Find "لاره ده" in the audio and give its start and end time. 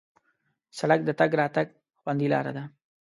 2.33-2.63